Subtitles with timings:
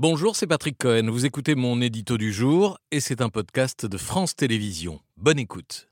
[0.00, 1.10] Bonjour, c'est Patrick Cohen.
[1.10, 5.00] Vous écoutez mon édito du jour et c'est un podcast de France Télévisions.
[5.16, 5.88] Bonne écoute.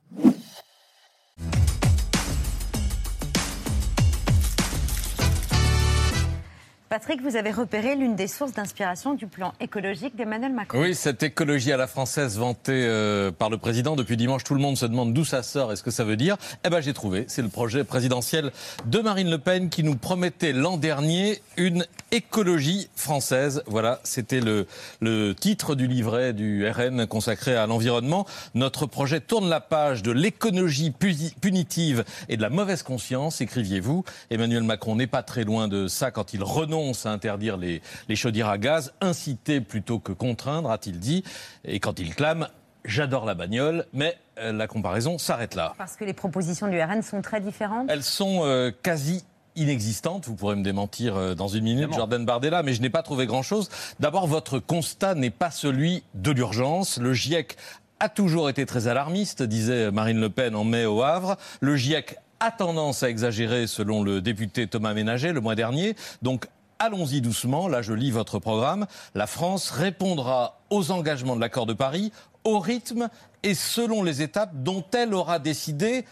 [6.89, 10.81] Patrick, vous avez repéré l'une des sources d'inspiration du plan écologique d'Emmanuel Macron.
[10.81, 14.61] Oui, cette écologie à la française vantée euh, par le président depuis dimanche, tout le
[14.61, 16.37] monde se demande d'où ça sort et ce que ça veut dire.
[16.65, 17.25] Eh ben, j'ai trouvé.
[17.27, 18.53] C'est le projet présidentiel
[18.87, 23.63] de Marine Le Pen qui nous promettait l'an dernier une écologie française.
[23.67, 24.67] Voilà, c'était le,
[25.01, 28.27] le titre du livret du RN consacré à l'environnement.
[28.55, 34.05] Notre projet tourne la page de l'écologie punitive et de la mauvaise conscience, écriviez-vous.
[34.31, 37.81] Emmanuel Macron n'est pas très loin de ça quand il renonce à interdire les,
[38.15, 41.25] chaudières à gaz, inciter plutôt que contraindre, a-t-il dit.
[41.65, 42.49] Et quand il clame
[42.85, 45.75] J'adore la bagnole, mais euh, la comparaison s'arrête là.
[45.77, 49.25] Parce que les propositions du RN sont très différentes Elles sont euh, quasi
[49.57, 50.27] inexistantes.
[50.27, 53.27] Vous pourrez me démentir euh, dans une minute, Jordan Bardella, mais je n'ai pas trouvé
[53.27, 53.69] grand-chose.
[54.01, 56.99] D'abord, votre constat n'est pas celui de l'urgence.
[56.99, 57.57] Le GIEC
[58.01, 61.37] a toujours été très alarmiste, disait Marine Le Pen en mai au Havre.
[61.61, 65.97] Le GIEC a tendance à exagérer, selon le député Thomas Ménager le mois dernier.
[66.23, 66.47] Donc
[66.79, 71.73] allons-y doucement, là je lis votre programme, la France répondra aux engagements de l'accord de
[71.73, 72.13] Paris
[72.45, 73.09] au rythme
[73.43, 76.05] et selon les étapes dont elle aura décidé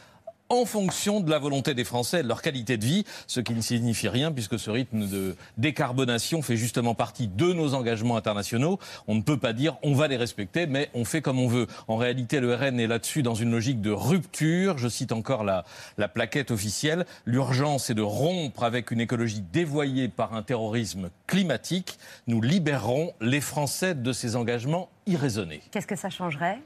[0.48, 3.55] en fonction de la volonté des Français et de leur qualité de vie, ce qui
[3.55, 8.78] ne signifie rien puisque ce rythme de décarbonation fait justement partie de nos engagements internationaux.
[9.09, 11.67] On ne peut pas dire on va les respecter, mais on fait comme on veut.
[11.89, 14.78] En réalité, le RN est là-dessus dans une logique de rupture.
[14.78, 15.64] Je cite encore la,
[15.98, 17.06] la plaquette officielle.
[17.25, 21.98] L'urgence est de rompre avec une écologie dévoyée par un terrorisme climatique.
[22.27, 25.62] Nous libérerons les Français de ces engagements irraisonnés.
[25.70, 26.61] Qu'est-ce que ça changerait?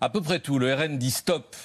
[0.00, 0.58] À peu près tout.
[0.58, 1.56] Le RN dit stop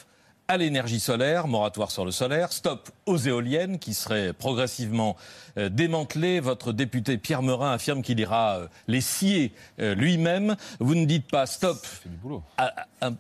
[0.48, 5.16] à l'énergie solaire, moratoire sur le solaire, stop aux éoliennes qui seraient progressivement
[5.58, 6.40] euh, démantelées.
[6.40, 10.56] Votre député Pierre Meurin affirme qu'il ira euh, les scier euh, lui-même.
[10.80, 11.78] Vous ne dites pas stop.
[12.04, 12.44] C'est du boulot.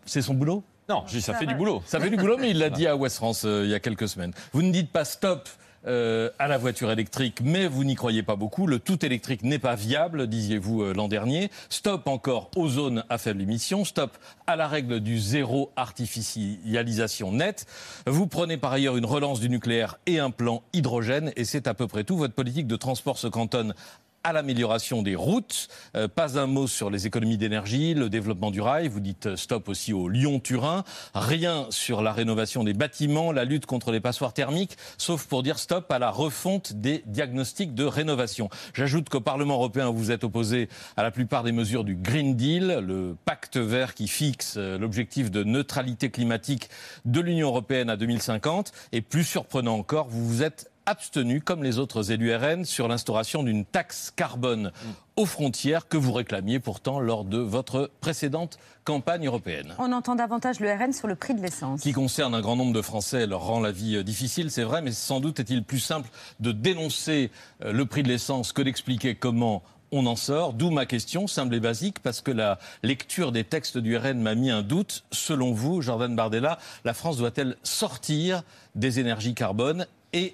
[0.05, 0.63] C'est son boulot?
[0.89, 1.81] Non, je dis ça fait du boulot.
[1.85, 4.09] Ça fait du boulot, mais il l'a dit à West France il y a quelques
[4.09, 4.33] semaines.
[4.51, 5.47] Vous ne dites pas stop
[5.85, 8.67] euh, à la voiture électrique, mais vous n'y croyez pas beaucoup.
[8.67, 11.49] Le tout électrique n'est pas viable, disiez-vous euh, l'an dernier.
[11.69, 13.83] Stop encore aux zones à faible émission.
[13.83, 14.17] Stop
[14.47, 17.65] à la règle du zéro artificialisation nette.
[18.07, 21.73] Vous prenez par ailleurs une relance du nucléaire et un plan hydrogène, et c'est à
[21.73, 22.17] peu près tout.
[22.17, 23.73] Votre politique de transport se cantonne
[24.23, 25.67] à l'amélioration des routes.
[25.95, 28.87] Euh, pas un mot sur les économies d'énergie, le développement du rail.
[28.87, 30.83] Vous dites stop aussi au Lyon-Turin.
[31.13, 35.59] Rien sur la rénovation des bâtiments, la lutte contre les passoires thermiques, sauf pour dire
[35.59, 38.49] stop à la refonte des diagnostics de rénovation.
[38.73, 42.79] J'ajoute qu'au Parlement européen, vous êtes opposé à la plupart des mesures du Green Deal,
[42.85, 46.69] le pacte vert qui fixe euh, l'objectif de neutralité climatique
[47.05, 48.71] de l'Union européenne à 2050.
[48.91, 53.43] Et plus surprenant encore, vous vous êtes abstenu, comme les autres élus RN, sur l'instauration
[53.43, 54.71] d'une taxe carbone
[55.15, 59.73] aux frontières que vous réclamiez pourtant lors de votre précédente campagne européenne.
[59.77, 61.81] On entend davantage le RN sur le prix de l'essence.
[61.81, 64.81] Qui concerne un grand nombre de Français, leur rend la vie euh, difficile, c'est vrai,
[64.81, 67.31] mais sans doute est-il plus simple de dénoncer
[67.63, 69.63] euh, le prix de l'essence que d'expliquer comment
[69.93, 70.53] on en sort.
[70.53, 74.35] D'où ma question, simple et basique, parce que la lecture des textes du RN m'a
[74.35, 75.03] mis un doute.
[75.11, 78.43] Selon vous, Jordan Bardella, la France doit-elle sortir
[78.75, 80.33] des énergies carbone et